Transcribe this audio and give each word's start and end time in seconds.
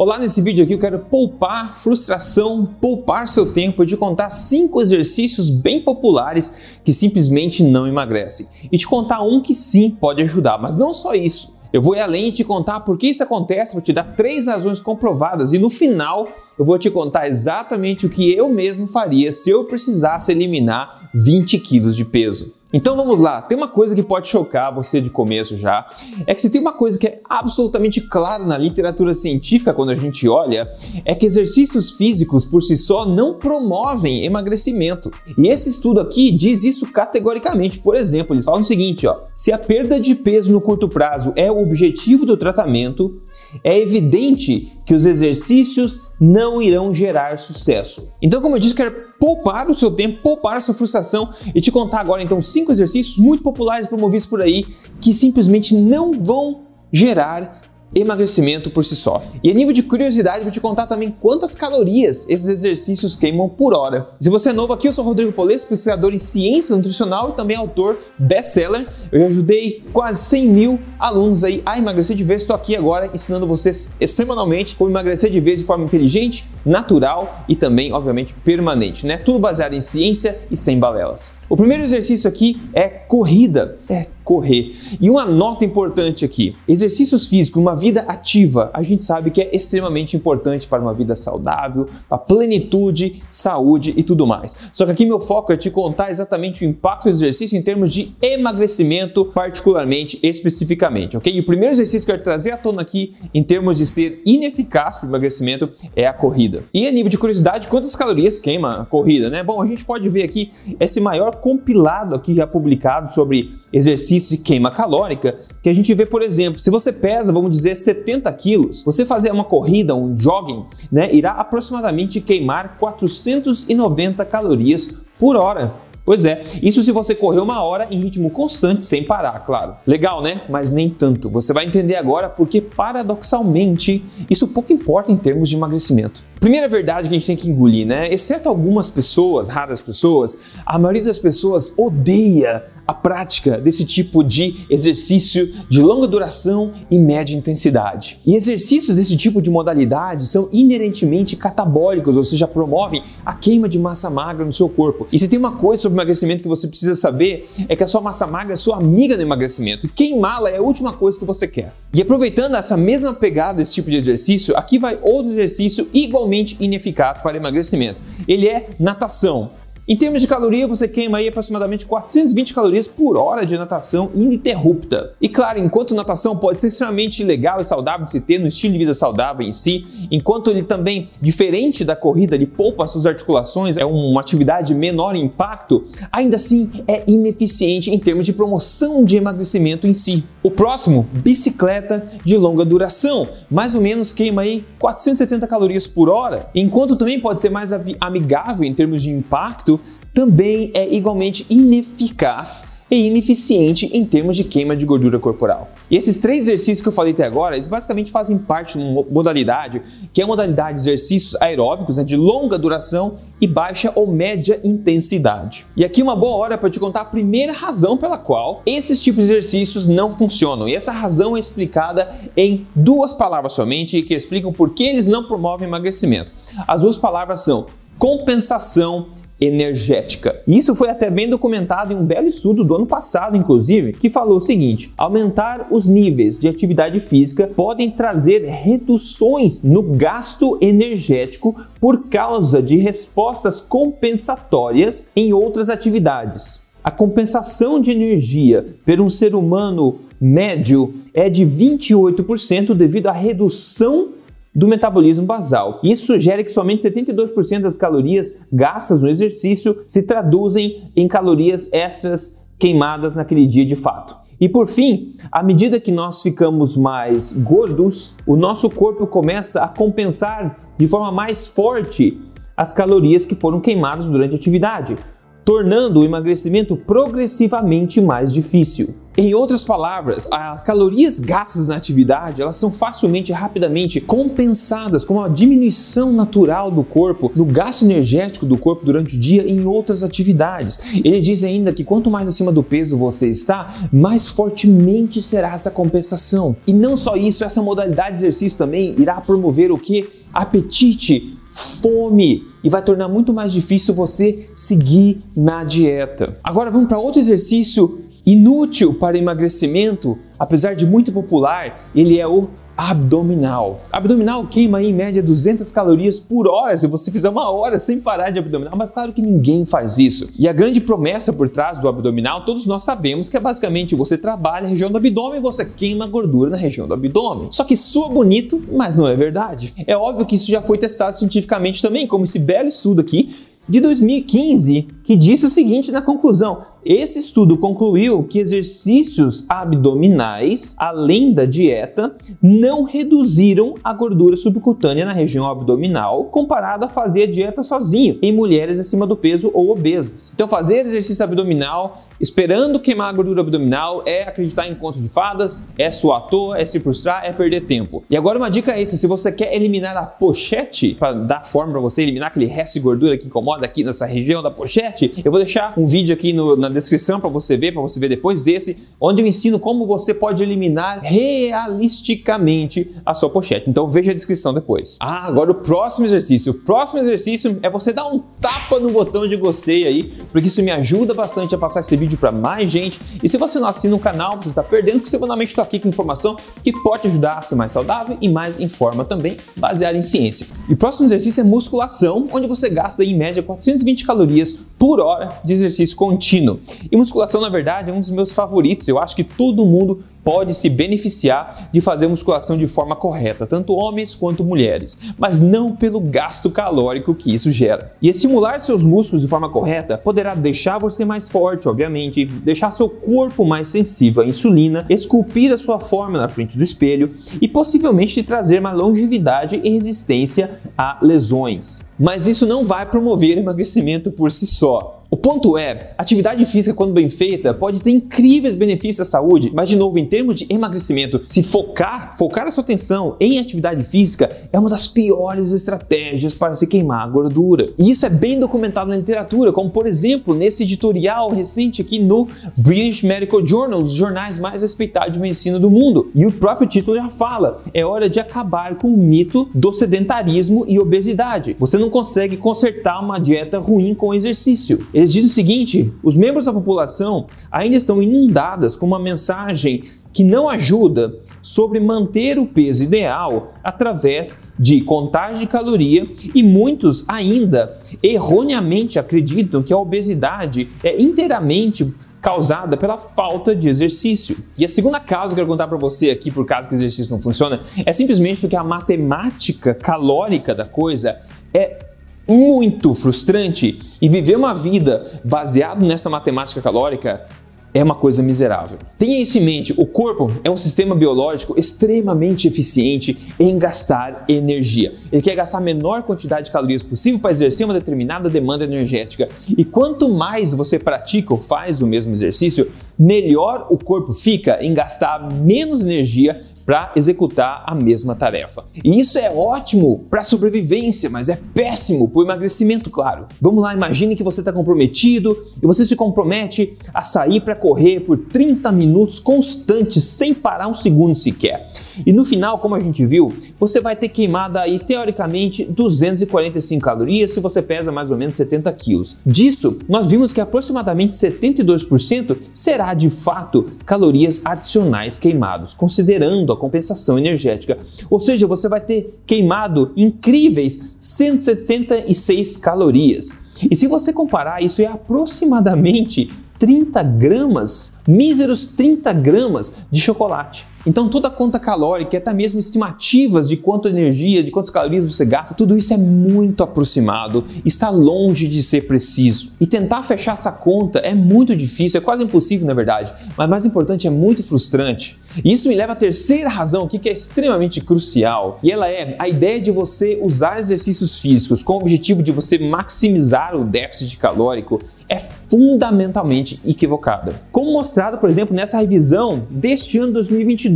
Olá, 0.00 0.16
nesse 0.16 0.40
vídeo 0.42 0.62
aqui 0.62 0.74
eu 0.74 0.78
quero 0.78 1.00
poupar 1.00 1.76
frustração, 1.76 2.64
poupar 2.80 3.26
seu 3.26 3.52
tempo 3.52 3.82
e 3.82 3.86
te 3.86 3.96
contar 3.96 4.30
cinco 4.30 4.80
exercícios 4.80 5.50
bem 5.50 5.82
populares 5.82 6.78
que 6.84 6.92
simplesmente 6.92 7.64
não 7.64 7.84
emagrecem. 7.84 8.46
E 8.70 8.78
te 8.78 8.86
contar 8.86 9.22
um 9.22 9.42
que 9.42 9.52
sim 9.52 9.90
pode 9.90 10.22
ajudar, 10.22 10.56
mas 10.56 10.78
não 10.78 10.92
só 10.92 11.14
isso. 11.16 11.58
Eu 11.72 11.82
vou 11.82 11.96
ir 11.96 12.00
além 12.00 12.28
e 12.28 12.32
te 12.32 12.44
contar 12.44 12.78
por 12.78 12.96
que 12.96 13.08
isso 13.08 13.24
acontece, 13.24 13.74
vou 13.74 13.82
te 13.82 13.92
dar 13.92 14.14
três 14.14 14.46
razões 14.46 14.78
comprovadas 14.78 15.52
e 15.52 15.58
no 15.58 15.68
final 15.68 16.28
eu 16.56 16.64
vou 16.64 16.78
te 16.78 16.88
contar 16.90 17.26
exatamente 17.26 18.06
o 18.06 18.08
que 18.08 18.32
eu 18.32 18.48
mesmo 18.48 18.86
faria 18.86 19.32
se 19.32 19.50
eu 19.50 19.64
precisasse 19.64 20.30
eliminar 20.30 21.10
20 21.12 21.58
quilos 21.58 21.96
de 21.96 22.04
peso. 22.04 22.54
Então 22.72 22.96
vamos 22.96 23.18
lá, 23.18 23.40
tem 23.40 23.56
uma 23.56 23.68
coisa 23.68 23.94
que 23.94 24.02
pode 24.02 24.28
chocar 24.28 24.74
você 24.74 25.00
de 25.00 25.08
começo 25.08 25.56
já, 25.56 25.88
é 26.26 26.34
que 26.34 26.42
se 26.42 26.50
tem 26.50 26.60
uma 26.60 26.72
coisa 26.72 26.98
que 26.98 27.06
é 27.06 27.20
absolutamente 27.28 28.00
clara 28.02 28.44
na 28.44 28.58
literatura 28.58 29.14
científica 29.14 29.72
quando 29.72 29.90
a 29.90 29.94
gente 29.94 30.28
olha, 30.28 30.70
é 31.04 31.14
que 31.14 31.24
exercícios 31.24 31.92
físicos 31.92 32.44
por 32.44 32.62
si 32.62 32.76
só 32.76 33.06
não 33.06 33.34
promovem 33.34 34.24
emagrecimento. 34.24 35.10
E 35.36 35.48
esse 35.48 35.70
estudo 35.70 36.00
aqui 36.00 36.30
diz 36.30 36.62
isso 36.62 36.92
categoricamente. 36.92 37.78
Por 37.78 37.94
exemplo, 37.94 38.34
eles 38.34 38.44
falam 38.44 38.60
o 38.60 38.64
seguinte, 38.64 39.06
ó: 39.06 39.16
se 39.34 39.50
a 39.50 39.58
perda 39.58 39.98
de 39.98 40.14
peso 40.14 40.52
no 40.52 40.60
curto 40.60 40.88
prazo 40.88 41.32
é 41.36 41.50
o 41.50 41.62
objetivo 41.62 42.26
do 42.26 42.36
tratamento, 42.36 43.18
é 43.64 43.78
evidente 43.78 44.72
que 44.88 44.94
os 44.94 45.04
exercícios 45.04 46.14
não 46.18 46.62
irão 46.62 46.94
gerar 46.94 47.38
sucesso. 47.38 48.08
Então, 48.22 48.40
como 48.40 48.56
eu 48.56 48.58
disse, 48.58 48.74
quero 48.74 49.10
poupar 49.20 49.68
o 49.68 49.76
seu 49.76 49.90
tempo, 49.90 50.22
poupar 50.22 50.56
a 50.56 50.60
sua 50.62 50.72
frustração 50.72 51.28
e 51.54 51.60
te 51.60 51.70
contar 51.70 52.00
agora 52.00 52.22
então 52.22 52.40
cinco 52.40 52.72
exercícios 52.72 53.18
muito 53.18 53.42
populares 53.42 53.86
promovidos 53.86 54.24
por 54.24 54.40
aí 54.40 54.64
que 54.98 55.12
simplesmente 55.12 55.74
não 55.74 56.18
vão 56.24 56.62
gerar 56.90 57.67
emagrecimento 57.94 58.70
por 58.70 58.84
si 58.84 58.96
só. 58.96 59.22
E 59.42 59.50
a 59.50 59.54
nível 59.54 59.72
de 59.72 59.82
curiosidade, 59.82 60.42
vou 60.42 60.52
te 60.52 60.60
contar 60.60 60.86
também 60.86 61.14
quantas 61.20 61.54
calorias 61.54 62.28
esses 62.28 62.48
exercícios 62.48 63.16
queimam 63.16 63.48
por 63.48 63.74
hora. 63.74 64.08
Se 64.20 64.30
você 64.30 64.50
é 64.50 64.52
novo 64.52 64.72
aqui, 64.72 64.88
eu 64.88 64.92
sou 64.92 65.04
Rodrigo 65.04 65.32
Polesso, 65.32 65.68
pesquisador 65.68 66.12
em 66.12 66.18
ciência 66.18 66.74
nutricional 66.74 67.30
e 67.30 67.32
também 67.32 67.56
autor 67.56 67.98
best-seller. 68.18 68.86
Eu 69.10 69.26
ajudei 69.26 69.84
quase 69.92 70.22
100 70.24 70.48
mil 70.48 70.80
alunos 70.98 71.44
aí 71.44 71.62
a 71.64 71.78
emagrecer 71.78 72.16
de 72.16 72.24
vez. 72.24 72.42
Estou 72.42 72.54
aqui 72.54 72.76
agora 72.76 73.10
ensinando 73.14 73.46
vocês 73.46 73.98
semanalmente 74.06 74.76
como 74.76 74.90
emagrecer 74.90 75.30
de 75.30 75.40
vez 75.40 75.60
de 75.60 75.66
forma 75.66 75.84
inteligente, 75.84 76.46
natural 76.64 77.44
e 77.48 77.56
também, 77.56 77.92
obviamente, 77.92 78.34
permanente, 78.44 79.06
né? 79.06 79.16
Tudo 79.16 79.38
baseado 79.38 79.74
em 79.74 79.80
ciência 79.80 80.38
e 80.50 80.56
sem 80.56 80.78
balelas. 80.78 81.38
O 81.48 81.56
primeiro 81.56 81.82
exercício 81.82 82.28
aqui 82.28 82.60
é 82.74 82.88
corrida. 82.88 83.76
É 83.88 84.06
correr. 84.28 84.74
E 85.00 85.08
uma 85.08 85.24
nota 85.24 85.64
importante 85.64 86.22
aqui: 86.22 86.54
exercícios 86.68 87.26
físicos, 87.26 87.62
uma 87.62 87.74
vida 87.74 88.02
ativa, 88.02 88.70
a 88.74 88.82
gente 88.82 89.02
sabe 89.02 89.30
que 89.30 89.40
é 89.40 89.56
extremamente 89.56 90.14
importante 90.14 90.68
para 90.68 90.82
uma 90.82 90.92
vida 90.92 91.16
saudável, 91.16 91.88
para 92.06 92.18
plenitude, 92.18 93.22
saúde 93.30 93.94
e 93.96 94.02
tudo 94.02 94.26
mais. 94.26 94.54
Só 94.74 94.84
que 94.84 94.90
aqui 94.90 95.06
meu 95.06 95.18
foco 95.18 95.50
é 95.50 95.56
te 95.56 95.70
contar 95.70 96.10
exatamente 96.10 96.62
o 96.62 96.68
impacto 96.68 97.04
do 97.04 97.14
exercício 97.14 97.56
em 97.56 97.62
termos 97.62 97.90
de 97.90 98.10
emagrecimento, 98.20 99.24
particularmente, 99.24 100.18
especificamente, 100.22 101.16
ok? 101.16 101.34
E 101.34 101.40
o 101.40 101.46
primeiro 101.46 101.74
exercício 101.74 102.04
que 102.04 102.12
eu 102.12 102.16
quero 102.16 102.24
trazer 102.24 102.50
à 102.50 102.58
tona 102.58 102.82
aqui, 102.82 103.14
em 103.32 103.42
termos 103.42 103.78
de 103.78 103.86
ser 103.86 104.20
ineficaz 104.26 104.98
para 104.98 105.06
o 105.06 105.10
emagrecimento, 105.10 105.70
é 105.96 106.06
a 106.06 106.12
corrida. 106.12 106.64
E 106.74 106.86
a 106.86 106.92
nível 106.92 107.08
de 107.08 107.16
curiosidade, 107.16 107.68
quantas 107.68 107.96
calorias 107.96 108.38
queima 108.38 108.82
a 108.82 108.84
corrida, 108.84 109.30
né? 109.30 109.42
Bom, 109.42 109.62
a 109.62 109.66
gente 109.66 109.84
pode 109.86 110.06
ver 110.10 110.22
aqui 110.22 110.52
esse 110.78 111.00
maior 111.00 111.36
compilado 111.36 112.14
aqui 112.14 112.34
já 112.34 112.46
publicado 112.46 113.10
sobre 113.10 113.56
exercícios 113.72 114.38
de 114.38 114.44
queima 114.44 114.70
calórica, 114.70 115.38
que 115.62 115.68
a 115.68 115.74
gente 115.74 115.92
vê, 115.94 116.06
por 116.06 116.22
exemplo, 116.22 116.60
se 116.60 116.70
você 116.70 116.92
pesa, 116.92 117.32
vamos 117.32 117.52
dizer, 117.52 117.74
70 117.76 118.32
quilos, 118.32 118.82
você 118.82 119.04
fazer 119.04 119.30
uma 119.30 119.44
corrida, 119.44 119.94
um 119.94 120.18
jogging, 120.18 120.64
né, 120.90 121.12
irá 121.12 121.32
aproximadamente 121.32 122.20
queimar 122.20 122.76
490 122.78 124.24
calorias 124.24 125.06
por 125.18 125.36
hora. 125.36 125.74
Pois 126.08 126.24
é, 126.24 126.42
isso 126.62 126.82
se 126.82 126.90
você 126.90 127.14
correr 127.14 127.40
uma 127.40 127.62
hora 127.62 127.86
em 127.90 127.98
ritmo 127.98 128.30
constante, 128.30 128.86
sem 128.86 129.04
parar, 129.04 129.40
claro. 129.40 129.76
Legal, 129.86 130.22
né? 130.22 130.40
Mas 130.48 130.70
nem 130.70 130.88
tanto. 130.88 131.28
Você 131.28 131.52
vai 131.52 131.66
entender 131.66 131.96
agora 131.96 132.30
porque, 132.30 132.62
paradoxalmente, 132.62 134.02
isso 134.30 134.48
pouco 134.48 134.72
importa 134.72 135.12
em 135.12 135.18
termos 135.18 135.50
de 135.50 135.56
emagrecimento. 135.56 136.24
Primeira 136.40 136.68
verdade 136.68 137.08
que 137.08 137.14
a 137.14 137.18
gente 137.18 137.26
tem 137.26 137.36
que 137.36 137.48
engolir, 137.48 137.86
né? 137.86 138.12
Exceto 138.12 138.48
algumas 138.48 138.90
pessoas, 138.90 139.48
raras 139.48 139.80
pessoas, 139.80 140.38
a 140.64 140.78
maioria 140.78 141.02
das 141.02 141.18
pessoas 141.18 141.76
odeia 141.78 142.64
a 142.88 142.94
prática 142.94 143.58
desse 143.58 143.84
tipo 143.84 144.24
de 144.24 144.64
exercício 144.70 145.46
de 145.68 145.82
longa 145.82 146.06
duração 146.06 146.72
e 146.90 146.98
média 146.98 147.36
intensidade. 147.36 148.18
E 148.24 148.34
exercícios 148.34 148.96
desse 148.96 149.14
tipo 149.14 149.42
de 149.42 149.50
modalidade 149.50 150.26
são 150.26 150.48
inerentemente 150.50 151.36
catabólicos, 151.36 152.16
ou 152.16 152.24
seja, 152.24 152.48
promovem 152.48 153.04
a 153.26 153.34
queima 153.34 153.68
de 153.68 153.78
massa 153.78 154.08
magra 154.08 154.42
no 154.42 154.54
seu 154.54 154.70
corpo. 154.70 155.06
E 155.12 155.18
se 155.18 155.28
tem 155.28 155.38
uma 155.38 155.56
coisa 155.56 155.82
sobre 155.82 155.96
emagrecimento 155.96 156.42
que 156.42 156.48
você 156.48 156.66
precisa 156.66 156.96
saber, 156.96 157.50
é 157.68 157.76
que 157.76 157.84
a 157.84 157.88
sua 157.88 158.00
massa 158.00 158.26
magra 158.26 158.54
é 158.54 158.56
sua 158.56 158.78
amiga 158.78 159.16
no 159.16 159.22
emagrecimento 159.22 159.84
e 159.84 159.88
queimá-la 159.90 160.48
é 160.48 160.56
a 160.56 160.62
última 160.62 160.94
coisa 160.94 161.18
que 161.18 161.26
você 161.26 161.46
quer. 161.46 161.74
E 161.92 162.00
aproveitando 162.00 162.54
essa 162.54 162.76
mesma 162.76 163.12
pegada 163.12 163.58
desse 163.58 163.74
tipo 163.74 163.90
de 163.90 163.96
exercício, 163.96 164.56
aqui 164.56 164.78
vai 164.78 164.98
outro 165.02 165.32
exercício 165.32 165.88
igualmente 165.92 166.27
ineficaz 166.60 167.20
para 167.20 167.36
emagrecimento. 167.36 168.00
Ele 168.26 168.48
é 168.48 168.68
natação. 168.78 169.50
Em 169.90 169.96
termos 169.96 170.20
de 170.20 170.28
caloria, 170.28 170.68
você 170.68 170.86
queima 170.86 171.16
aí 171.16 171.28
aproximadamente 171.28 171.86
420 171.86 172.52
calorias 172.52 172.86
por 172.86 173.16
hora 173.16 173.46
de 173.46 173.56
natação 173.56 174.10
ininterrupta. 174.14 175.14
E 175.18 175.30
claro, 175.30 175.58
enquanto 175.58 175.94
natação 175.94 176.36
pode 176.36 176.60
ser 176.60 176.68
extremamente 176.68 177.24
legal 177.24 177.58
e 177.58 177.64
saudável 177.64 178.04
de 178.04 178.10
se 178.10 178.20
ter 178.20 178.38
no 178.38 178.46
estilo 178.46 178.74
de 178.74 178.80
vida 178.80 178.92
saudável 178.92 179.46
em 179.46 179.50
si, 179.50 179.86
enquanto 180.10 180.50
ele 180.50 180.62
também, 180.62 181.08
diferente 181.22 181.86
da 181.86 181.96
corrida, 181.96 182.34
ele 182.34 182.46
poupa 182.46 182.86
suas 182.86 183.06
articulações, 183.06 183.78
é 183.78 183.84
uma 183.86 184.20
atividade 184.20 184.66
de 184.68 184.74
menor 184.74 185.16
impacto, 185.16 185.86
ainda 186.12 186.36
assim 186.36 186.84
é 186.86 187.04
ineficiente 187.08 187.90
em 187.90 187.98
termos 187.98 188.26
de 188.26 188.34
promoção 188.34 189.06
de 189.06 189.16
emagrecimento 189.16 189.86
em 189.86 189.94
si. 189.94 190.22
O 190.42 190.50
próximo, 190.50 191.08
bicicleta 191.14 192.06
de 192.22 192.36
longa 192.36 192.62
duração, 192.62 193.26
mais 193.50 193.74
ou 193.74 193.80
menos 193.80 194.12
queima 194.12 194.42
aí 194.42 194.66
470 194.78 195.46
calorias 195.46 195.86
por 195.86 196.10
hora, 196.10 196.50
enquanto 196.54 196.94
também 196.94 197.18
pode 197.18 197.40
ser 197.40 197.48
mais 197.48 197.72
amigável 197.98 198.64
em 198.64 198.74
termos 198.74 199.02
de 199.02 199.08
impacto 199.08 199.77
também 200.18 200.72
é 200.74 200.92
igualmente 200.92 201.46
ineficaz 201.48 202.78
e 202.90 203.06
ineficiente 203.06 203.88
em 203.92 204.04
termos 204.04 204.36
de 204.36 204.42
queima 204.42 204.74
de 204.74 204.84
gordura 204.84 205.16
corporal. 205.20 205.70
E 205.88 205.96
esses 205.96 206.18
três 206.18 206.48
exercícios 206.48 206.80
que 206.80 206.88
eu 206.88 206.92
falei 206.92 207.12
até 207.12 207.24
agora, 207.24 207.54
eles 207.54 207.68
basicamente 207.68 208.10
fazem 208.10 208.36
parte 208.36 208.76
de 208.76 208.82
uma 208.82 209.04
modalidade 209.08 209.80
que 210.12 210.20
é 210.20 210.24
a 210.24 210.26
modalidade 210.26 210.78
de 210.78 210.80
exercícios 210.80 211.40
aeróbicos 211.40 211.98
né, 211.98 212.02
de 212.02 212.16
longa 212.16 212.58
duração 212.58 213.20
e 213.40 213.46
baixa 213.46 213.92
ou 213.94 214.08
média 214.08 214.60
intensidade. 214.64 215.64
E 215.76 215.84
aqui 215.84 216.02
uma 216.02 216.16
boa 216.16 216.34
hora 216.34 216.58
para 216.58 216.68
te 216.68 216.80
contar 216.80 217.02
a 217.02 217.04
primeira 217.04 217.52
razão 217.52 217.96
pela 217.96 218.18
qual 218.18 218.62
esses 218.66 219.00
tipos 219.00 219.26
de 219.26 219.34
exercícios 219.34 219.86
não 219.86 220.10
funcionam. 220.10 220.68
E 220.68 220.74
essa 220.74 220.90
razão 220.90 221.36
é 221.36 221.40
explicada 221.40 222.12
em 222.36 222.66
duas 222.74 223.14
palavras 223.14 223.52
somente 223.52 224.02
que 224.02 224.14
explicam 224.14 224.52
por 224.52 224.74
que 224.74 224.82
eles 224.82 225.06
não 225.06 225.28
promovem 225.28 225.68
emagrecimento. 225.68 226.32
As 226.66 226.82
duas 226.82 226.98
palavras 226.98 227.42
são 227.42 227.68
compensação 228.00 229.10
energética. 229.40 230.40
Isso 230.46 230.74
foi 230.74 230.88
até 230.88 231.10
bem 231.10 231.28
documentado 231.28 231.92
em 231.92 231.96
um 231.96 232.04
belo 232.04 232.26
estudo 232.26 232.64
do 232.64 232.74
ano 232.74 232.86
passado, 232.86 233.36
inclusive, 233.36 233.92
que 233.92 234.10
falou 234.10 234.38
o 234.38 234.40
seguinte: 234.40 234.92
aumentar 234.96 235.68
os 235.70 235.88
níveis 235.88 236.38
de 236.38 236.48
atividade 236.48 236.98
física 237.00 237.46
podem 237.46 237.90
trazer 237.90 238.44
reduções 238.44 239.62
no 239.62 239.82
gasto 239.82 240.58
energético 240.60 241.54
por 241.80 242.08
causa 242.08 242.62
de 242.62 242.76
respostas 242.76 243.60
compensatórias 243.60 245.12
em 245.14 245.32
outras 245.32 245.68
atividades. 245.68 246.66
A 246.82 246.90
compensação 246.90 247.80
de 247.80 247.90
energia 247.90 248.76
por 248.84 249.00
um 249.00 249.10
ser 249.10 249.34
humano 249.34 249.98
médio 250.20 250.94
é 251.12 251.28
de 251.28 251.44
28% 251.44 252.74
devido 252.74 253.08
à 253.08 253.12
redução 253.12 254.08
do 254.58 254.66
metabolismo 254.66 255.24
basal. 255.24 255.78
Isso 255.84 256.06
sugere 256.06 256.42
que 256.42 256.50
somente 256.50 256.82
72% 256.82 257.60
das 257.60 257.76
calorias 257.76 258.48
gastas 258.52 259.02
no 259.02 259.08
exercício 259.08 259.78
se 259.86 260.02
traduzem 260.02 260.90
em 260.96 261.06
calorias 261.06 261.72
extras 261.72 262.48
queimadas 262.58 263.14
naquele 263.14 263.46
dia 263.46 263.64
de 263.64 263.76
fato. 263.76 264.16
E 264.40 264.48
por 264.48 264.66
fim, 264.66 265.14
à 265.30 265.44
medida 265.44 265.78
que 265.78 265.92
nós 265.92 266.22
ficamos 266.22 266.76
mais 266.76 267.34
gordos, 267.34 268.16
o 268.26 268.34
nosso 268.34 268.68
corpo 268.68 269.06
começa 269.06 269.62
a 269.62 269.68
compensar 269.68 270.58
de 270.76 270.88
forma 270.88 271.12
mais 271.12 271.46
forte 271.46 272.20
as 272.56 272.72
calorias 272.72 273.24
que 273.24 273.36
foram 273.36 273.60
queimadas 273.60 274.08
durante 274.08 274.32
a 274.32 274.38
atividade, 274.38 274.98
tornando 275.44 276.00
o 276.00 276.04
emagrecimento 276.04 276.76
progressivamente 276.76 278.00
mais 278.00 278.32
difícil. 278.32 278.92
Em 279.20 279.34
outras 279.34 279.64
palavras, 279.64 280.28
as 280.30 280.62
calorias 280.62 281.18
gastas 281.18 281.66
na 281.66 281.74
atividade, 281.74 282.40
elas 282.40 282.54
são 282.54 282.70
facilmente 282.70 283.32
e 283.32 283.34
rapidamente 283.34 284.00
compensadas 284.00 285.04
com 285.04 285.14
uma 285.14 285.28
diminuição 285.28 286.12
natural 286.12 286.70
do 286.70 286.84
corpo, 286.84 287.32
no 287.34 287.44
gasto 287.44 287.84
energético 287.84 288.46
do 288.46 288.56
corpo 288.56 288.86
durante 288.86 289.16
o 289.16 289.18
dia 289.18 289.42
em 289.42 289.66
outras 289.66 290.04
atividades. 290.04 290.78
Ele 291.04 291.20
diz 291.20 291.42
ainda 291.42 291.72
que 291.72 291.82
quanto 291.82 292.08
mais 292.08 292.28
acima 292.28 292.52
do 292.52 292.62
peso 292.62 292.96
você 292.96 293.28
está, 293.28 293.88
mais 293.92 294.28
fortemente 294.28 295.20
será 295.20 295.52
essa 295.52 295.72
compensação. 295.72 296.54
E 296.64 296.72
não 296.72 296.96
só 296.96 297.16
isso, 297.16 297.42
essa 297.42 297.60
modalidade 297.60 298.18
de 298.18 298.20
exercício 298.20 298.56
também 298.56 298.94
irá 299.00 299.20
promover 299.20 299.72
o 299.72 299.78
que? 299.78 300.08
Apetite, 300.32 301.36
fome 301.50 302.46
e 302.62 302.70
vai 302.70 302.84
tornar 302.84 303.08
muito 303.08 303.34
mais 303.34 303.52
difícil 303.52 303.94
você 303.94 304.48
seguir 304.54 305.20
na 305.36 305.64
dieta. 305.64 306.38
Agora 306.44 306.70
vamos 306.70 306.86
para 306.86 307.00
outro 307.00 307.18
exercício 307.18 308.06
inútil 308.32 308.94
para 308.94 309.16
emagrecimento, 309.16 310.18
apesar 310.38 310.74
de 310.74 310.84
muito 310.84 311.10
popular, 311.10 311.90
ele 311.94 312.20
é 312.20 312.26
o 312.26 312.48
abdominal. 312.76 313.80
Abdominal 313.90 314.46
queima 314.46 314.80
em 314.80 314.92
média 314.92 315.20
200 315.20 315.72
calorias 315.72 316.20
por 316.20 316.46
hora 316.46 316.76
se 316.76 316.86
você 316.86 317.10
fizer 317.10 317.28
uma 317.28 317.50
hora 317.50 317.76
sem 317.78 318.02
parar 318.02 318.30
de 318.30 318.38
abdominal, 318.38 318.74
mas 318.76 318.90
claro 318.90 319.12
que 319.12 319.22
ninguém 319.22 319.66
faz 319.66 319.98
isso. 319.98 320.28
E 320.38 320.46
a 320.46 320.52
grande 320.52 320.80
promessa 320.80 321.32
por 321.32 321.48
trás 321.48 321.80
do 321.80 321.88
abdominal, 321.88 322.44
todos 322.44 322.66
nós 322.66 322.84
sabemos 322.84 323.28
que 323.28 323.36
é 323.36 323.40
basicamente 323.40 323.96
você 323.96 324.16
trabalha 324.16 324.66
a 324.66 324.68
região 324.70 324.90
do 324.92 324.98
abdômen 324.98 325.38
e 325.38 325.42
você 325.42 325.64
queima 325.64 326.06
gordura 326.06 326.50
na 326.50 326.56
região 326.56 326.86
do 326.86 326.94
abdômen. 326.94 327.48
Só 327.50 327.64
que 327.64 327.76
soa 327.76 328.10
bonito, 328.10 328.62
mas 328.70 328.96
não 328.96 329.08
é 329.08 329.16
verdade. 329.16 329.72
É 329.86 329.96
óbvio 329.96 330.26
que 330.26 330.36
isso 330.36 330.50
já 330.50 330.62
foi 330.62 330.78
testado 330.78 331.16
cientificamente 331.16 331.82
também, 331.82 332.06
como 332.06 332.24
esse 332.24 332.38
belo 332.38 332.68
estudo 332.68 333.00
aqui 333.00 333.34
de 333.68 333.80
2015 333.80 334.88
que 335.08 335.16
disse 335.16 335.46
o 335.46 335.50
seguinte 335.50 335.90
na 335.90 336.02
conclusão: 336.02 336.66
esse 336.84 337.18
estudo 337.18 337.56
concluiu 337.56 338.22
que 338.24 338.38
exercícios 338.38 339.46
abdominais, 339.48 340.76
além 340.78 341.32
da 341.32 341.46
dieta, 341.46 342.14
não 342.42 342.82
reduziram 342.82 343.74
a 343.82 343.94
gordura 343.94 344.36
subcutânea 344.36 345.06
na 345.06 345.14
região 345.14 345.46
abdominal 345.46 346.24
comparado 346.24 346.84
a 346.84 346.88
fazer 346.88 347.22
a 347.22 347.26
dieta 347.26 347.62
sozinho 347.62 348.18
em 348.20 348.32
mulheres 348.32 348.78
acima 348.78 349.06
do 349.06 349.16
peso 349.16 349.50
ou 349.54 349.70
obesas. 349.70 350.30
Então, 350.34 350.46
fazer 350.46 350.80
exercício 350.80 351.24
abdominal 351.24 352.04
esperando 352.20 352.80
queimar 352.80 353.08
a 353.08 353.12
gordura 353.12 353.40
abdominal 353.40 354.02
é 354.06 354.22
acreditar 354.22 354.68
em 354.68 354.74
contos 354.74 355.00
de 355.00 355.08
fadas, 355.08 355.74
é 355.78 355.90
suar 355.90 356.18
à 356.18 356.20
toa, 356.22 356.58
é 356.58 356.64
se 356.64 356.80
frustrar, 356.80 357.24
é 357.24 357.32
perder 357.32 357.62
tempo. 357.62 358.02
E 358.10 358.16
agora 358.16 358.38
uma 358.38 358.50
dica 358.50 358.72
é 358.72 358.82
essa, 358.82 358.96
se 358.96 359.06
você 359.06 359.30
quer 359.30 359.54
eliminar 359.54 359.96
a 359.96 360.04
pochete, 360.04 360.94
para 360.94 361.12
dar 361.12 361.44
forma 361.44 361.72
para 361.72 361.80
você 361.80 362.02
eliminar 362.02 362.28
aquele 362.28 362.46
resto 362.46 362.74
de 362.74 362.80
gordura 362.80 363.16
que 363.16 363.26
incomoda 363.26 363.64
aqui 363.64 363.84
nessa 363.84 364.06
região 364.06 364.42
da 364.42 364.50
pochete, 364.50 364.97
eu 365.24 365.30
vou 365.30 365.40
deixar 365.40 365.74
um 365.76 365.84
vídeo 365.84 366.14
aqui 366.14 366.32
no, 366.32 366.56
na 366.56 366.68
descrição 366.68 367.20
para 367.20 367.28
você 367.28 367.56
ver, 367.56 367.72
para 367.72 367.82
você 367.82 367.98
ver 367.98 368.08
depois 368.08 368.42
desse, 368.42 368.88
onde 369.00 369.22
eu 369.22 369.26
ensino 369.26 369.58
como 369.58 369.86
você 369.86 370.12
pode 370.12 370.42
eliminar 370.42 371.00
realisticamente 371.02 372.94
a 373.04 373.14
sua 373.14 373.30
pochete. 373.30 373.68
Então 373.68 373.86
veja 373.88 374.10
a 374.10 374.14
descrição 374.14 374.52
depois. 374.52 374.96
Ah, 375.00 375.26
agora 375.26 375.50
o 375.50 375.56
próximo 375.56 376.06
exercício. 376.06 376.52
O 376.52 376.54
próximo 376.54 377.00
exercício 377.00 377.58
é 377.62 377.70
você 377.70 377.92
dar 377.92 378.08
um 378.08 378.20
tapa 378.40 378.78
no 378.80 378.90
botão 378.90 379.28
de 379.28 379.36
gostei 379.36 379.86
aí, 379.86 380.12
porque 380.32 380.48
isso 380.48 380.62
me 380.62 380.70
ajuda 380.70 381.14
bastante 381.14 381.54
a 381.54 381.58
passar 381.58 381.80
esse 381.80 381.96
vídeo 381.96 382.18
para 382.18 382.32
mais 382.32 382.70
gente. 382.70 383.00
E 383.22 383.28
se 383.28 383.36
você 383.36 383.58
não 383.58 383.68
assina 383.68 383.94
o 383.94 383.98
canal, 383.98 384.36
você 384.36 384.48
está 384.48 384.62
perdendo, 384.62 384.96
porque 384.96 385.10
semanalmente 385.10 385.50
estou 385.50 385.62
aqui 385.62 385.78
com 385.78 385.88
informação 385.88 386.36
que 386.62 386.72
pode 386.72 387.06
ajudar 387.06 387.38
a 387.38 387.42
ser 387.42 387.54
mais 387.54 387.72
saudável 387.72 388.16
e 388.20 388.28
mais 388.28 388.58
em 388.58 388.68
forma 388.68 389.04
também, 389.04 389.36
baseada 389.56 389.96
em 389.96 390.02
ciência. 390.02 390.46
E 390.68 390.74
o 390.74 390.76
próximo 390.76 391.06
exercício 391.06 391.40
é 391.40 391.44
musculação, 391.44 392.28
onde 392.32 392.46
você 392.46 392.68
gasta 392.68 393.04
em 393.04 393.16
média 393.16 393.42
420 393.42 394.06
calorias 394.06 394.67
por 394.78 395.00
hora 395.00 395.40
de 395.44 395.52
exercício 395.52 395.96
contínuo. 395.96 396.60
E 396.90 396.96
musculação, 396.96 397.40
na 397.40 397.48
verdade, 397.48 397.90
é 397.90 397.92
um 397.92 398.00
dos 398.00 398.10
meus 398.10 398.32
favoritos. 398.32 398.86
Eu 398.86 398.98
acho 398.98 399.16
que 399.16 399.24
todo 399.24 399.66
mundo 399.66 400.04
pode 400.28 400.52
se 400.52 400.68
beneficiar 400.68 401.70
de 401.72 401.80
fazer 401.80 402.06
musculação 402.06 402.58
de 402.58 402.68
forma 402.68 402.94
correta, 402.94 403.46
tanto 403.46 403.72
homens 403.72 404.14
quanto 404.14 404.44
mulheres, 404.44 405.00
mas 405.16 405.40
não 405.40 405.74
pelo 405.74 405.98
gasto 405.98 406.50
calórico 406.50 407.14
que 407.14 407.34
isso 407.34 407.50
gera. 407.50 407.94
E 408.02 408.10
estimular 408.10 408.60
seus 408.60 408.82
músculos 408.82 409.22
de 409.22 409.26
forma 409.26 409.48
correta 409.48 409.96
poderá 409.96 410.34
deixar 410.34 410.78
você 410.78 411.02
mais 411.02 411.30
forte, 411.30 411.66
obviamente, 411.66 412.26
deixar 412.26 412.72
seu 412.72 412.90
corpo 412.90 413.42
mais 413.42 413.70
sensível 413.70 414.22
à 414.22 414.26
insulina, 414.26 414.84
esculpir 414.90 415.50
a 415.50 415.56
sua 415.56 415.80
forma 415.80 416.18
na 416.18 416.28
frente 416.28 416.58
do 416.58 416.62
espelho 416.62 417.14
e 417.40 417.48
possivelmente 417.48 418.12
te 418.12 418.22
trazer 418.22 418.60
mais 418.60 418.76
longevidade 418.76 419.58
e 419.64 419.70
resistência 419.70 420.58
a 420.76 420.98
lesões. 421.00 421.94
Mas 421.98 422.26
isso 422.26 422.44
não 422.44 422.66
vai 422.66 422.84
promover 422.84 423.38
emagrecimento 423.38 424.12
por 424.12 424.30
si 424.30 424.46
só. 424.46 424.97
O 425.10 425.16
ponto 425.16 425.56
é, 425.56 425.94
atividade 425.96 426.44
física, 426.44 426.76
quando 426.76 426.92
bem 426.92 427.08
feita, 427.08 427.54
pode 427.54 427.80
ter 427.80 427.90
incríveis 427.90 428.54
benefícios 428.54 429.00
à 429.00 429.10
saúde, 429.10 429.50
mas 429.54 429.66
de 429.66 429.74
novo, 429.74 429.98
em 429.98 430.04
termos 430.04 430.36
de 430.36 430.46
emagrecimento, 430.50 431.22
se 431.24 431.42
focar, 431.42 432.14
focar 432.18 432.46
a 432.46 432.50
sua 432.50 432.62
atenção 432.62 433.16
em 433.18 433.38
atividade 433.38 433.82
física 433.84 434.30
é 434.52 434.58
uma 434.58 434.68
das 434.68 434.86
piores 434.86 435.52
estratégias 435.52 436.34
para 436.34 436.54
se 436.54 436.66
queimar 436.66 437.10
gordura. 437.10 437.72
E 437.78 437.90
isso 437.90 438.04
é 438.04 438.10
bem 438.10 438.38
documentado 438.38 438.90
na 438.90 438.96
literatura, 438.96 439.50
como 439.50 439.70
por 439.70 439.86
exemplo, 439.86 440.34
nesse 440.34 440.64
editorial 440.64 441.30
recente 441.30 441.80
aqui 441.80 441.98
no 441.98 442.28
British 442.54 443.02
Medical 443.02 443.46
Journal, 443.46 443.82
os 443.82 443.94
jornais 443.94 444.38
mais 444.38 444.60
respeitados 444.60 445.14
de 445.14 445.18
medicina 445.18 445.58
do 445.58 445.70
mundo. 445.70 446.10
E 446.14 446.26
o 446.26 446.32
próprio 446.32 446.68
título 446.68 446.98
já 446.98 447.08
fala: 447.08 447.62
é 447.72 447.82
hora 447.82 448.10
de 448.10 448.20
acabar 448.20 448.76
com 448.76 448.88
o 448.88 448.96
mito 448.98 449.48
do 449.54 449.72
sedentarismo 449.72 450.66
e 450.68 450.78
obesidade. 450.78 451.56
Você 451.58 451.78
não 451.78 451.88
consegue 451.88 452.36
consertar 452.36 453.00
uma 453.02 453.18
dieta 453.18 453.58
ruim 453.58 453.94
com 453.94 454.12
exercício. 454.12 454.86
Eles 454.98 455.12
dizem 455.12 455.30
o 455.30 455.32
seguinte: 455.32 455.92
os 456.02 456.16
membros 456.16 456.46
da 456.46 456.52
população 456.52 457.28
ainda 457.52 457.76
estão 457.76 458.02
inundadas 458.02 458.74
com 458.74 458.84
uma 458.84 458.98
mensagem 458.98 459.84
que 460.12 460.24
não 460.24 460.48
ajuda 460.48 461.14
sobre 461.40 461.78
manter 461.78 462.36
o 462.36 462.46
peso 462.46 462.82
ideal 462.82 463.54
através 463.62 464.52
de 464.58 464.80
contagem 464.80 465.40
de 465.40 465.46
caloria 465.46 466.08
e 466.34 466.42
muitos 466.42 467.08
ainda 467.08 467.78
erroneamente 468.02 468.98
acreditam 468.98 469.62
que 469.62 469.72
a 469.72 469.78
obesidade 469.78 470.68
é 470.82 471.00
inteiramente 471.00 471.94
causada 472.20 472.76
pela 472.76 472.98
falta 472.98 473.54
de 473.54 473.68
exercício. 473.68 474.36
E 474.58 474.64
a 474.64 474.68
segunda 474.68 474.98
causa 474.98 475.32
que 475.32 475.40
eu 475.40 475.44
quero 475.44 475.48
contar 475.48 475.68
para 475.68 475.78
você 475.78 476.10
aqui 476.10 476.32
por 476.32 476.44
causa 476.44 476.68
que 476.68 476.74
o 476.74 476.76
exercício 476.76 477.12
não 477.12 477.20
funciona 477.20 477.60
é 477.86 477.92
simplesmente 477.92 478.40
porque 478.40 478.56
a 478.56 478.64
matemática 478.64 479.74
calórica 479.74 480.56
da 480.56 480.64
coisa 480.64 481.16
é 481.54 481.87
muito 482.28 482.94
frustrante 482.94 483.80
e 484.00 484.08
viver 484.08 484.36
uma 484.36 484.52
vida 484.52 485.20
baseado 485.24 485.84
nessa 485.84 486.10
matemática 486.10 486.60
calórica 486.60 487.26
é 487.72 487.82
uma 487.82 487.94
coisa 487.94 488.22
miserável. 488.22 488.78
Tenha 488.96 489.20
isso 489.20 489.38
em 489.38 489.42
mente: 489.42 489.74
o 489.76 489.86
corpo 489.86 490.30
é 490.42 490.50
um 490.50 490.56
sistema 490.56 490.94
biológico 490.94 491.58
extremamente 491.58 492.48
eficiente 492.48 493.16
em 493.38 493.58
gastar 493.58 494.24
energia. 494.28 494.92
Ele 495.12 495.22
quer 495.22 495.34
gastar 495.34 495.58
a 495.58 495.60
menor 495.60 496.02
quantidade 496.02 496.46
de 496.46 496.52
calorias 496.52 496.82
possível 496.82 497.20
para 497.20 497.30
exercer 497.30 497.66
uma 497.66 497.74
determinada 497.74 498.28
demanda 498.28 498.64
energética. 498.64 499.28
E 499.56 499.64
quanto 499.64 500.08
mais 500.08 500.52
você 500.52 500.78
pratica 500.78 501.32
ou 501.32 501.40
faz 501.40 501.80
o 501.80 501.86
mesmo 501.86 502.12
exercício, 502.12 502.70
melhor 502.98 503.66
o 503.70 503.78
corpo 503.78 504.12
fica 504.12 504.58
em 504.60 504.74
gastar 504.74 505.30
menos 505.32 505.84
energia 505.84 506.42
para 506.68 506.92
executar 506.94 507.64
a 507.66 507.74
mesma 507.74 508.14
tarefa. 508.14 508.66
E 508.84 509.00
isso 509.00 509.18
é 509.18 509.30
ótimo 509.30 510.04
para 510.10 510.22
sobrevivência, 510.22 511.08
mas 511.08 511.30
é 511.30 511.40
péssimo 511.54 512.10
para 512.10 512.18
o 512.18 512.22
emagrecimento, 512.24 512.90
claro. 512.90 513.26
Vamos 513.40 513.62
lá, 513.62 513.72
imagine 513.72 514.14
que 514.14 514.22
você 514.22 514.42
está 514.42 514.52
comprometido 514.52 515.34
e 515.62 515.66
você 515.66 515.82
se 515.86 515.96
compromete 515.96 516.76
a 516.92 517.02
sair 517.02 517.40
para 517.40 517.56
correr 517.56 518.00
por 518.00 518.18
30 518.18 518.70
minutos 518.70 519.18
constantes, 519.18 520.04
sem 520.04 520.34
parar 520.34 520.68
um 520.68 520.74
segundo 520.74 521.14
sequer. 521.14 521.72
E 522.06 522.12
no 522.12 522.24
final, 522.24 522.58
como 522.58 522.74
a 522.74 522.80
gente 522.80 523.04
viu, 523.04 523.32
você 523.58 523.80
vai 523.80 523.96
ter 523.96 524.08
queimado 524.08 524.58
aí 524.58 524.78
teoricamente 524.78 525.64
245 525.64 526.82
calorias 526.82 527.32
se 527.32 527.40
você 527.40 527.62
pesa 527.62 527.92
mais 527.92 528.10
ou 528.10 528.16
menos 528.16 528.34
70 528.34 528.72
quilos. 528.72 529.18
Disso, 529.24 529.78
nós 529.88 530.06
vimos 530.06 530.32
que 530.32 530.40
aproximadamente 530.40 531.14
72% 531.14 532.36
será 532.52 532.94
de 532.94 533.10
fato 533.10 533.66
calorias 533.84 534.44
adicionais 534.44 535.18
queimados, 535.18 535.74
considerando 535.74 536.52
a 536.52 536.56
compensação 536.56 537.18
energética. 537.18 537.78
Ou 538.10 538.20
seja, 538.20 538.46
você 538.46 538.68
vai 538.68 538.80
ter 538.80 539.20
queimado 539.26 539.92
incríveis 539.96 540.94
176 541.00 542.56
calorias. 542.58 543.48
E 543.70 543.74
se 543.74 543.86
você 543.86 544.12
comparar, 544.12 544.62
isso 544.62 544.82
é 544.82 544.86
aproximadamente 544.86 546.30
30 546.58 547.02
gramas, 547.02 548.02
míseros 548.06 548.66
30 548.68 549.12
gramas 549.12 549.86
de 549.90 550.00
chocolate. 550.00 550.66
Então 550.86 551.08
toda 551.08 551.28
a 551.28 551.30
conta 551.30 551.58
calórica, 551.58 552.16
até 552.16 552.32
mesmo 552.32 552.60
estimativas 552.60 553.48
de 553.48 553.56
quanto 553.56 553.88
energia, 553.88 554.42
de 554.42 554.50
quantas 554.50 554.70
calorias 554.70 555.04
você 555.04 555.24
gasta, 555.24 555.54
tudo 555.54 555.76
isso 555.76 555.92
é 555.92 555.96
muito 555.96 556.62
aproximado, 556.62 557.44
está 557.64 557.90
longe 557.90 558.46
de 558.48 558.62
ser 558.62 558.86
preciso. 558.86 559.52
E 559.60 559.66
tentar 559.66 560.02
fechar 560.02 560.34
essa 560.34 560.52
conta 560.52 561.00
é 561.00 561.14
muito 561.14 561.54
difícil, 561.56 561.98
é 561.98 562.00
quase 562.02 562.22
impossível 562.22 562.66
na 562.66 562.74
verdade, 562.74 563.12
mas 563.36 563.48
mais 563.48 563.64
importante 563.64 564.06
é 564.06 564.10
muito 564.10 564.42
frustrante. 564.42 565.18
E 565.44 565.52
isso 565.52 565.68
me 565.68 565.74
leva 565.74 565.92
à 565.92 565.96
terceira 565.96 566.48
razão 566.48 566.84
aqui 566.84 566.98
que 566.98 567.08
é 567.08 567.12
extremamente 567.12 567.80
crucial, 567.80 568.58
e 568.62 568.70
ela 568.70 568.88
é 568.88 569.14
a 569.18 569.28
ideia 569.28 569.60
de 569.60 569.70
você 569.70 570.18
usar 570.22 570.58
exercícios 570.58 571.18
físicos 571.18 571.62
com 571.62 571.74
o 571.74 571.80
objetivo 571.80 572.22
de 572.22 572.32
você 572.32 572.58
maximizar 572.58 573.54
o 573.54 573.64
déficit 573.64 574.16
calórico 574.16 574.80
é 575.08 575.18
fundamentalmente 575.18 576.60
equivocada. 576.66 577.40
Como 577.50 577.72
mostrado, 577.72 578.18
por 578.18 578.28
exemplo, 578.28 578.54
nessa 578.54 578.78
revisão 578.78 579.46
deste 579.50 579.98
ano 579.98 580.12
2022, 580.12 580.67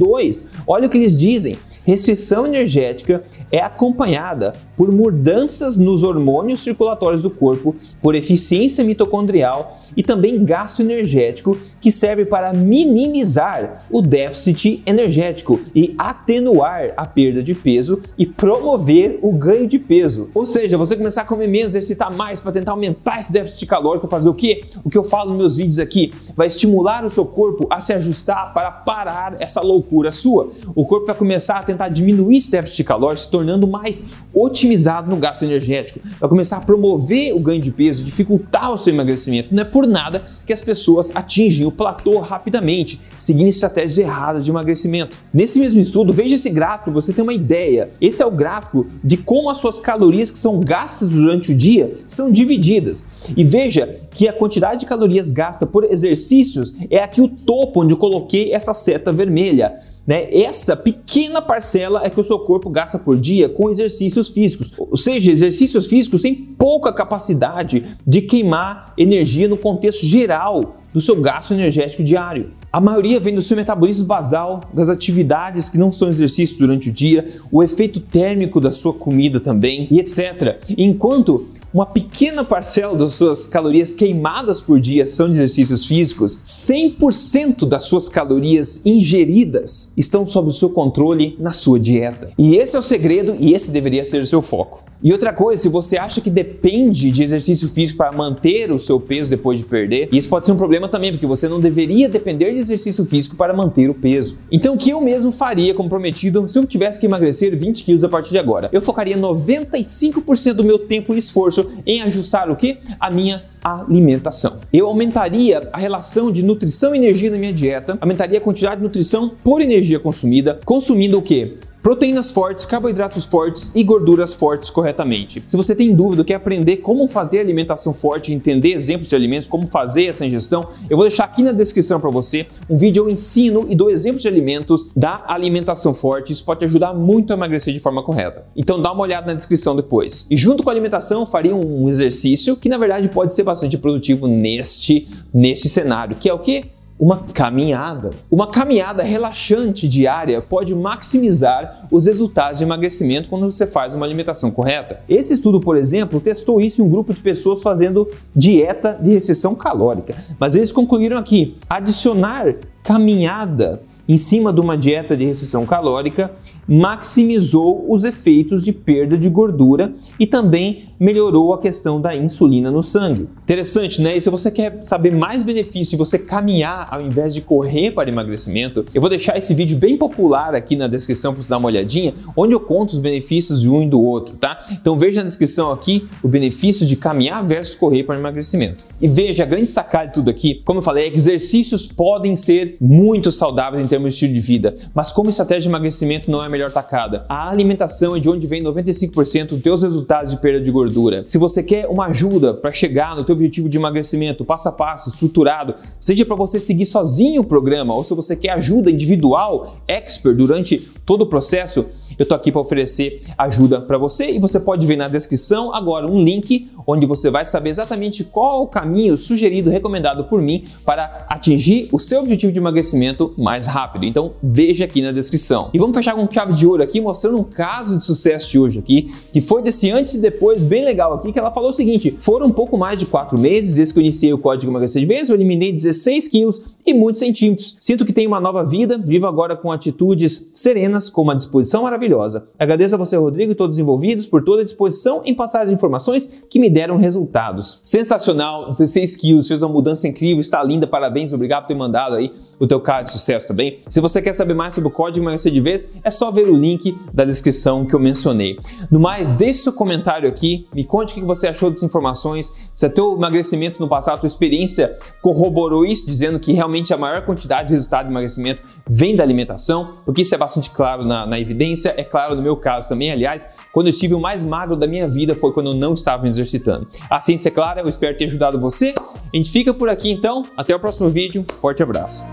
olha 0.67 0.87
o 0.87 0.91
que 0.91 0.97
eles 0.99 1.17
dizem. 1.17 1.59
Restrição 1.85 2.47
energética 2.47 3.25
é 3.51 3.59
acompanhada 3.59 4.53
por 4.77 4.93
mudanças 4.93 5.77
nos 5.77 6.05
hormônios 6.05 6.61
circulatórios 6.61 7.25
do 7.25 7.31
corpo, 7.31 7.75
por 8.01 8.15
eficiência 8.15 8.85
mitocondrial 8.85 9.81
e 9.97 10.03
também 10.03 10.45
gasto 10.45 10.81
energético, 10.81 11.59
que 11.81 11.91
serve 11.91 12.25
para 12.25 12.53
minimizar 12.53 13.85
o 13.91 14.01
déficit 14.01 14.83
energético 14.87 15.61
e 15.75 15.95
atenuar 15.99 16.93
a 16.97 17.05
perda 17.05 17.43
de 17.43 17.55
peso 17.55 18.01
e 18.17 18.27
promover 18.27 19.19
o 19.21 19.33
ganho 19.33 19.67
de 19.67 19.79
peso. 19.79 20.31
Ou 20.35 20.47
seja, 20.47 20.79
você 20.79 20.97
começar 20.97 21.23
a 21.23 21.27
comer 21.27 21.49
menos, 21.49 21.75
exercitar 21.75 22.13
mais 22.13 22.41
para 22.41 22.53
tentar 22.53 22.73
aumentar 22.73 23.19
esse 23.19 23.33
déficit 23.33 23.67
calórico, 23.67 24.07
fazer 24.07 24.29
o 24.29 24.35
que? 24.35 24.63
O 24.85 24.91
que 24.91 24.99
eu 24.99 25.05
falo 25.05 25.31
nos 25.31 25.39
meus 25.39 25.57
vídeos 25.57 25.79
aqui 25.81 26.15
vai 26.37 26.47
estimular 26.47 27.05
o 27.05 27.11
seu 27.11 27.27
corpo 27.27 27.67
a 27.69 27.81
se 27.81 27.93
ajustar 27.93 28.55
para 28.55 28.71
parar 28.71 29.37
essa 29.41 29.61
loucura 29.61 30.13
sua. 30.13 30.53
O 30.75 30.87
corpo 30.87 31.07
vai 31.07 31.15
começar 31.15 31.59
a 31.59 31.63
tentar 31.73 31.89
diminuir 31.89 32.37
esse 32.37 32.51
déficit 32.51 32.85
calórico, 32.85 33.23
se 33.23 33.31
tornando 33.31 33.67
mais 33.67 34.11
otimizado 34.35 35.11
no 35.11 35.17
gasto 35.17 35.43
energético. 35.45 36.01
Vai 36.19 36.29
começar 36.29 36.59
a 36.59 36.61
promover 36.61 37.35
o 37.35 37.41
ganho 37.41 37.61
de 37.61 37.71
peso, 37.71 38.05
dificultar 38.05 38.73
o 38.73 38.79
seu 38.79 38.93
emagrecimento. 38.93 39.55
Não 39.55 39.63
é 39.63 39.65
por 39.65 39.87
nada 39.87 40.23
que 40.47 40.53
as 40.53 40.63
pessoas 40.63 41.15
atingem 41.15 41.67
o 41.67 41.73
platô 41.73 42.19
rapidamente, 42.19 43.01
seguindo 43.19 43.49
estratégias 43.49 43.99
erradas 43.99 44.45
de 44.45 44.51
emagrecimento. 44.51 45.17
Nesse 45.33 45.59
mesmo 45.59 45.81
estudo, 45.81 46.13
veja 46.13 46.37
esse 46.37 46.51
gráfico, 46.51 46.93
você 46.93 47.13
tem 47.13 47.23
uma 47.23 47.35
ideia. 47.35 47.91
Esse 48.01 48.23
é 48.23 48.27
o 48.27 48.31
gráfico 48.31 48.87
de 49.03 49.17
como 49.17 49.51
as 49.51 49.59
suas 49.59 49.79
calorias 49.79 50.31
que 50.31 50.39
são 50.39 50.61
gastas 50.61 51.11
durante 51.11 51.53
o 51.53 51.55
dia 51.55 51.93
são 52.07 52.31
divididas. 52.31 53.07
E 53.37 53.45
veja 53.45 54.01
que 54.11 54.29
a 54.29 54.33
quantidade 54.33 54.81
de 54.81 54.87
calorias 54.87 55.31
gasta 55.31 55.67
por 55.67 55.85
exercícios 55.85 56.77
é 56.91 57.03
aqui 57.03 57.21
o 57.21 57.29
topo 57.29 57.83
onde 57.83 57.95
eu 57.95 57.99
coloquei 57.99 58.53
essa 58.53 58.75
seta 58.75 59.13
vermelha. 59.13 59.79
Né? 60.07 60.29
Essa 60.33 60.77
pequena 60.77 61.41
parcela 61.41 62.05
é 62.05 62.11
que 62.11 62.21
o 62.21 62.25
seu 62.25 62.39
corpo 62.41 62.69
gasta 62.69 62.99
por 62.99 63.17
dia 63.17 63.49
com 63.49 63.71
exercícios 63.71 64.29
físicos. 64.29 64.73
Ou 64.77 64.97
seja, 64.97 65.31
exercícios 65.31 65.87
físicos 65.87 66.23
têm 66.23 66.35
pouca 66.35 66.93
capacidade 66.93 67.97
de 68.07 68.23
queimar 68.23 68.93
energia 68.97 69.49
no 69.49 69.57
contexto 69.57 70.05
geral 70.07 70.77
do 70.93 71.01
seu 71.01 71.21
gasto 71.21 71.55
energético 71.55 72.05
diário. 72.05 72.51
A 72.73 72.81
maioria 72.81 73.21
vem 73.21 73.35
do 73.35 73.43
seu 73.43 73.57
metabolismo 73.57 74.07
basal, 74.07 74.63
das 74.73 74.89
atividades 74.89 75.69
que 75.69 75.79
não 75.79 75.93
são 75.93 76.09
exercícios 76.09 76.59
durante 76.59 76.89
o 76.89 76.93
dia, 76.93 77.29
o 77.51 77.63
efeito 77.63 78.01
térmico 78.01 78.61
da 78.61 78.73
sua 78.73 78.95
comida 78.95 79.41
também 79.41 79.87
e 79.91 80.01
etc. 80.01 80.59
Enquanto 80.77 81.49
uma 81.73 81.87
pequena 81.87 82.45
parcela 82.45 82.95
das 82.97 83.15
suas 83.15 83.49
calorias 83.49 83.93
queimadas 83.93 84.61
por 84.61 84.79
dia 84.79 85.07
são 85.07 85.29
de 85.29 85.35
exercícios 85.35 85.87
físicos, 85.87 86.43
100% 86.45 87.67
das 87.67 87.85
suas 87.85 88.09
calorias 88.09 88.85
ingeridas 88.85 89.93
estão 89.97 90.27
sob 90.27 90.51
o 90.51 90.53
seu 90.53 90.71
controle 90.71 91.35
na 91.39 91.53
sua 91.53 91.81
dieta. 91.81 92.31
E 92.39 92.57
esse 92.57 92.77
é 92.77 92.79
o 92.79 92.83
segredo 92.83 93.35
e 93.39 93.55
esse 93.55 93.71
deveria 93.71 94.05
ser 94.05 94.23
o 94.23 94.27
seu 94.27 94.43
foco. 94.43 94.82
E 95.03 95.11
outra 95.13 95.33
coisa, 95.33 95.61
se 95.61 95.69
você 95.69 95.97
acha 95.97 96.21
que 96.21 96.31
depende 96.31 97.11
de 97.11 97.25
exercício 97.25 97.69
físico 97.69 97.99
para 97.99 98.13
manter 98.13 98.71
o 98.71 98.79
seu 98.79 99.01
peso 99.01 99.29
depois 99.29 99.59
de 99.59 99.65
perder, 99.65 100.09
isso 100.13 100.29
pode 100.29 100.47
ser 100.47 100.53
um 100.53 100.57
problema 100.57 100.89
também, 100.89 101.11
porque 101.11 101.27
você 101.27 101.49
não 101.49 101.61
deveria 101.61 102.09
depender 102.09 102.53
de 102.53 102.59
exercício 102.59 103.05
físico 103.05 103.35
para 103.35 103.53
manter 103.53 103.91
o 103.91 103.95
peso. 103.95 104.39
Então, 104.51 104.75
o 104.75 104.79
que 104.79 104.91
eu 104.91 105.01
mesmo 105.01 105.33
faria 105.33 105.75
como 105.75 105.89
prometido 105.89 106.49
se 106.49 106.57
eu 106.57 106.65
tivesse 106.67 107.01
que 107.01 107.07
emagrecer 107.07 107.59
20 107.59 107.83
quilos 107.83 108.05
a 108.05 108.09
partir 108.09 108.31
de 108.31 108.39
agora? 108.39 108.71
Eu 108.73 108.81
focaria 108.81 109.17
95% 109.17 110.53
do 110.53 110.63
meu 110.63 110.79
tempo 110.79 111.15
e 111.15 111.19
esforço 111.19 111.69
em 111.85 112.01
ajustar 112.03 112.49
o 112.49 112.55
que? 112.55 112.79
A 113.01 113.11
minha 113.11 113.43
alimentação. 113.63 114.61
Eu 114.73 114.87
aumentaria 114.87 115.69
a 115.73 115.79
relação 115.79 116.33
de 116.33 116.43
nutrição 116.43 116.95
e 116.95 116.99
energia 116.99 117.31
na 117.31 117.39
minha 117.39 117.53
dieta, 117.53 117.99
aumentaria 118.01 118.39
a 118.39 118.41
quantidade 118.41 118.77
de 118.77 118.83
nutrição 118.83 119.33
por 119.43 119.61
energia 119.61 119.99
consumida, 119.99 120.61
consumindo 120.65 121.19
o 121.19 121.23
que? 121.23 121.59
Proteínas 121.83 122.31
fortes, 122.31 122.65
carboidratos 122.65 123.25
fortes 123.25 123.73
e 123.75 123.83
gorduras 123.83 124.35
fortes 124.35 124.71
corretamente. 124.71 125.43
Se 125.45 125.57
você 125.57 125.75
tem 125.75 125.95
dúvida, 125.95 126.25
quer 126.25 126.35
aprender 126.35 126.79
como 126.79 127.09
fazer 127.09 127.41
alimentação 127.41 127.93
forte, 127.93 128.33
entender 128.33 128.73
exemplos 128.73 129.09
de 129.09 129.17
alimentos, 129.17 129.49
como 129.49 129.67
fazer 129.67 130.07
essa 130.07 130.25
ingestão, 130.25 130.69
eu 130.89 130.97
vou 130.97 131.07
deixar 131.07 131.25
aqui 131.25 131.43
na 131.43 131.53
descrição 131.53 132.01
para 132.01 132.11
você 132.11 132.47
um 132.71 132.77
vídeo 132.77 133.05
eu 133.05 133.11
ensino 133.11 133.67
e 133.69 133.75
dou 133.75 133.91
exemplos 133.91 134.23
de 134.23 134.29
alimentos 134.29 134.93
da 134.97 135.25
alimentação 135.27 135.93
forte. 135.93 136.33
Isso 136.33 136.45
pode 136.45 136.61
te 136.61 136.67
ajudar 136.67 136.95
muito 136.95 137.33
a 137.33 137.37
emagrecer 137.37 137.75
de 137.75 137.81
forma 137.81 138.03
correta. 138.03 138.47
Então 138.57 138.81
dá 138.81 138.93
uma 138.93 139.03
olhada 139.03 139.27
na 139.27 139.35
descrição 139.35 139.75
depois. 139.75 140.27
E 140.31 140.37
junto 140.37 140.63
com 140.63 140.71
a 140.71 140.73
alimentação, 140.73 141.27
faria 141.27 141.55
um 141.55 141.89
exercício 141.89 142.57
que 142.57 142.69
na 142.69 142.79
verdade 142.79 143.09
pode 143.09 143.35
ser 143.35 143.43
bastante 143.43 143.77
produtivo 143.77 144.29
neste 144.29 145.09
nesse 145.35 145.69
cenário, 145.69 146.17
que 146.21 146.29
é 146.29 146.35
o 146.35 146.39
que? 146.39 146.72
Uma 147.03 147.17
caminhada. 147.17 148.11
Uma 148.31 148.47
caminhada 148.47 149.03
relaxante 149.03 149.89
diária 149.89 150.41
pode 150.41 150.73
maximizar 150.73 151.89
os 151.91 152.07
resultados 152.07 152.59
de 152.59 152.65
emagrecimento 152.65 153.29
quando 153.29 153.51
você 153.51 153.67
faz 153.67 153.93
uma 153.93 154.07
alimentação 154.07 154.53
correta. 154.53 155.01
Esse 155.09 155.35
estudo, 155.35 155.61
por 155.61 155.77
exemplo, 155.77 156.21
testou 156.21 156.61
isso 156.61 156.81
em 156.81 156.85
um 156.85 156.89
grupo 156.89 157.13
de 157.13 157.21
pessoas 157.21 157.61
fazendo 157.61 158.09
dieta 158.37 158.97
de 159.03 159.11
restrição 159.11 159.57
calórica, 159.57 160.15
mas 160.39 160.55
eles 160.55 160.71
concluíram 160.71 161.19
aqui: 161.19 161.57
adicionar 161.69 162.55
caminhada 162.85 163.83
em 164.09 164.19
cima 164.19 164.53
de 164.53 164.61
uma 164.61 164.77
dieta 164.77 165.17
de 165.17 165.25
restrição 165.25 165.65
calórica, 165.65 166.33
maximizou 166.69 167.85
os 167.89 168.05
efeitos 168.05 168.65
de 168.65 168.73
perda 168.73 169.17
de 169.17 169.29
gordura 169.29 169.93
e 170.19 170.27
também 170.27 170.91
melhorou 171.03 171.53
a 171.53 171.59
questão 171.59 172.01
da 172.01 172.15
insulina 172.15 172.71
no 172.71 172.81
sangue. 172.81 173.29
Interessante, 173.43 174.01
né? 174.01 174.17
E 174.17 174.21
se 174.21 174.31
você 174.31 174.53
quer 174.53 174.85
saber 174.85 175.13
mais 175.13 175.43
benefícios 175.43 175.89
de 175.89 175.97
você 175.97 176.17
caminhar 176.17 176.87
ao 176.93 177.03
invés 177.03 177.35
de 177.35 177.41
correr 177.41 177.91
para 177.91 178.09
emagrecimento, 178.09 178.87
eu 178.95 179.01
vou 179.01 179.11
deixar 179.11 179.37
esse 179.37 179.53
vídeo 179.53 179.77
bem 179.77 179.97
popular 179.97 180.55
aqui 180.55 180.77
na 180.77 180.87
descrição 180.87 181.33
para 181.33 181.43
você 181.43 181.51
dar 181.51 181.59
uma 181.59 181.67
olhadinha, 181.67 182.15
onde 182.37 182.55
eu 182.55 182.61
conto 182.61 182.91
os 182.91 183.01
benefícios 183.01 183.63
de 183.63 183.69
um 183.69 183.83
e 183.83 183.89
do 183.89 184.01
outro, 184.01 184.37
tá? 184.37 184.65
Então 184.71 184.97
veja 184.97 185.23
na 185.23 185.29
descrição 185.29 185.73
aqui 185.73 186.07
o 186.23 186.29
benefício 186.29 186.87
de 186.87 186.95
caminhar 186.95 187.45
versus 187.45 187.75
correr 187.75 188.05
para 188.05 188.17
emagrecimento. 188.17 188.85
E 189.01 189.09
veja 189.09 189.43
a 189.43 189.47
grande 189.47 189.67
sacada 189.67 190.07
de 190.07 190.15
tudo 190.15 190.31
aqui, 190.31 190.63
como 190.65 190.79
eu 190.79 190.85
falei, 190.85 191.13
exercícios 191.13 191.85
podem 191.85 192.37
ser 192.37 192.77
muito 192.81 193.33
saudáveis 193.33 193.85
em 193.85 193.89
termos 193.89 194.11
de 194.11 194.15
estilo 194.15 194.35
de 194.35 194.41
vida, 194.41 194.75
mas 194.95 195.11
como 195.11 195.31
estratégia 195.31 195.63
de 195.63 195.69
emagrecimento 195.69 196.31
não 196.31 196.41
é 196.45 196.47
a 196.47 196.49
melhor 196.49 196.71
tacada. 196.71 197.27
A 197.29 197.51
alimentação 197.51 198.15
é 198.15 198.21
de 198.21 198.31
onde 198.31 198.47
vem 198.47 198.63
95% 198.63 199.49
dos 199.49 199.63
teus 199.63 199.83
resultados 199.83 200.31
de 200.31 200.41
perda 200.41 200.61
de 200.61 200.71
gordura 200.71 200.92
gordura. 200.93 201.25
Se 201.27 201.39
você 201.39 201.63
quer 201.63 201.87
uma 201.87 202.07
ajuda 202.07 202.53
para 202.53 202.71
chegar 202.71 203.17
no 203.17 203.25
teu 203.25 203.35
objetivo 203.35 203.69
de 203.69 203.79
emagrecimento, 203.79 204.45
passo 204.45 204.69
a 204.69 204.73
passo, 204.73 205.09
estruturado, 205.09 205.75
seja 205.99 206.25
para 206.27 206.37
você 206.37 206.61
seguir 206.61 206.85
sozinho 206.85 207.41
o 207.41 207.45
programa 207.45 207.95
ou 207.95 208.05
se 208.05 208.15
você 208.15 208.37
quer 208.37 208.51
ajuda 208.51 208.91
individual, 208.91 209.79
expert 209.89 210.37
durante 210.37 210.79
todo 211.07 211.23
o 211.23 211.27
processo, 211.27 211.85
eu 212.19 212.27
tô 212.27 212.35
aqui 212.35 212.51
para 212.53 212.61
oferecer 212.61 213.23
ajuda 213.37 213.81
para 213.81 213.99
você 213.99 214.31
e 214.31 214.39
você 214.39 214.61
pode 214.61 214.87
ver 214.87 214.97
na 214.97 215.09
descrição 215.09 215.75
agora 215.75 216.07
um 216.07 216.19
link 216.19 216.71
onde 216.87 217.07
você 217.07 217.31
vai 217.31 217.45
saber 217.45 217.71
exatamente 217.71 218.25
qual 218.25 218.63
o 218.63 218.67
caminho 218.67 219.17
sugerido, 219.17 219.71
recomendado 219.71 220.25
por 220.25 220.41
mim 220.41 220.65
para 220.85 221.27
atingir 221.29 221.89
o 221.93 221.99
seu 221.99 222.21
objetivo 222.21 222.53
de 222.53 222.59
emagrecimento 222.59 223.33
mais 223.37 223.67
rápido. 223.67 224.05
Então 224.05 224.33
veja 224.43 224.85
aqui 224.85 225.01
na 225.03 225.13
descrição. 225.13 225.71
E 225.73 225.79
vamos 225.79 225.97
fechar 225.97 226.15
com 226.15 226.29
chave 226.31 226.55
de 226.55 226.67
ouro 226.67 226.83
aqui, 226.83 227.01
mostrando 227.01 227.39
um 227.39 227.45
caso 227.45 227.99
de 227.99 228.05
sucesso 228.05 228.51
de 228.51 228.59
hoje 228.59 228.79
aqui, 228.79 229.13
que 229.33 229.41
foi 229.41 229.63
desse 229.63 229.91
antes 229.91 230.15
e 230.15 230.21
depois 230.21 230.65
bem 230.65 230.85
legal 230.85 231.13
aqui, 231.15 231.33
que 231.33 231.39
ela 231.39 231.53
falou 231.53 231.71
o 231.71 231.73
seguinte: 231.73 232.15
foram 232.19 232.47
um 232.47 232.53
pouco 232.53 232.77
mais 232.77 232.99
de 232.99 233.07
quatro 233.07 233.39
meses 233.39 233.77
desde 233.77 233.95
que 233.95 234.01
eu 234.01 234.03
iniciei 234.03 234.33
o 234.33 234.39
código 234.39 234.71
emagrecer 234.71 235.01
de 235.01 235.07
vez, 235.07 235.29
eu 235.29 235.35
eliminei 235.35 235.73
16 235.73 236.29
quilos 236.29 236.63
e 236.85 236.93
muitos 236.93 237.21
centímetros. 237.21 237.77
Sinto 237.79 238.05
que 238.05 238.13
tenho 238.13 238.29
uma 238.29 238.41
nova 238.41 238.65
vida, 238.65 238.99
vivo 238.99 239.27
agora 239.27 239.57
com 239.57 239.71
atitudes 239.71 240.51
serenas, 240.55 241.09
com 241.09 241.23
uma 241.23 241.37
disposição 241.37 241.85
maravilhosa. 241.85 242.49
Agradeço 242.59 242.95
a 242.95 242.99
você, 242.99 243.17
Rodrigo, 243.17 243.53
e 243.53 243.55
todos 243.55 243.77
os 243.77 243.81
envolvidos 243.81 244.27
por 244.27 244.45
toda 244.45 244.63
a 244.63 244.65
disposição 244.65 245.23
em 245.25 245.35
passar 245.35 245.63
as 245.63 245.71
informações 245.71 246.43
que 246.49 246.59
me 246.59 246.69
deram 246.69 246.97
resultados. 246.97 247.81
Sensacional, 247.83 248.69
16 248.71 249.17
quilos, 249.17 249.49
fez 249.49 249.63
uma 249.63 249.73
mudança 249.73 250.09
incrível, 250.09 250.41
está 250.41 250.63
linda, 250.63 250.87
parabéns, 250.87 251.33
obrigado 251.33 251.63
por 251.63 251.69
ter 251.69 251.75
mandado 251.75 252.17
aí 252.17 252.33
o 252.63 252.67
teu 252.69 252.81
caso 252.81 253.07
de 253.07 253.11
sucesso 253.11 253.49
também. 253.49 253.81
Se 253.89 254.01
você 254.01 254.23
quer 254.23 254.33
saber 254.33 254.55
mais 254.55 254.73
sobre 254.73 254.89
o 254.89 254.93
código 254.93 255.25
emagrecer 255.25 255.51
de 255.51 255.61
vez, 255.61 255.95
é 256.05 256.13
só 256.13 256.31
ver 256.31 256.49
o 256.49 256.57
link 256.57 256.97
da 257.13 257.25
descrição 257.25 257.85
que 257.85 257.93
eu 257.93 257.99
mencionei. 257.99 258.57
No 258.89 259.01
mais, 259.01 259.27
deixe 259.31 259.61
seu 259.61 259.73
comentário 259.73 260.29
aqui, 260.29 260.69
me 260.73 260.85
conte 260.85 261.11
o 261.11 261.15
que 261.17 261.25
você 261.25 261.49
achou 261.49 261.71
dessas 261.71 261.83
informações, 261.83 262.71
se 262.73 262.87
o 262.87 262.91
teu 262.91 263.17
emagrecimento 263.17 263.81
no 263.81 263.89
passado, 263.89 264.15
a 264.15 264.19
tua 264.19 264.29
experiência 264.29 264.97
corroborou 265.21 265.85
isso, 265.85 266.07
dizendo 266.07 266.39
que 266.39 266.53
realmente 266.53 266.95
a 266.95 266.97
maior 266.97 267.23
quantidade 267.23 267.69
de 267.69 267.75
resultado 267.75 268.07
de 268.07 268.13
emagrecimento 268.13 268.63
vem 268.89 269.17
da 269.17 269.25
alimentação, 269.25 269.99
porque 270.05 270.23
isso 270.23 270.35
é 270.35 270.39
bastante 270.39 270.71
claro 270.71 271.05
na, 271.05 271.27
na, 271.27 271.41
evidência, 271.41 271.95
é 271.97 272.05
claro 272.05 272.37
no 272.37 272.43
meu 272.43 272.57
caso 272.57 272.89
também. 272.89 273.11
Aliás, 273.11 273.57
quando 273.73 273.89
eu 273.89 273.93
tive 273.93 274.15
o 274.15 274.21
mais 274.21 274.45
magro 274.45 274.77
da 274.77 274.87
minha 274.87 275.09
vida 275.09 275.35
foi 275.35 275.53
quando 275.53 275.71
eu 275.71 275.75
não 275.75 275.95
estava 275.95 276.23
me 276.23 276.29
exercitando. 276.29 276.87
A 277.11 277.21
ciência 277.21 277.49
é 277.49 277.53
clara, 277.53 277.81
eu 277.81 277.89
espero 277.89 278.17
ter 278.17 278.25
ajudado 278.27 278.61
você. 278.61 278.95
A 279.33 279.37
gente 279.37 279.51
fica 279.51 279.75
por 279.75 279.89
aqui 279.89 280.11
então, 280.11 280.43
até 280.57 280.75
o 280.75 280.81
próximo 280.81 281.09
vídeo, 281.09 281.45
forte 281.61 281.83
abraço. 281.83 282.25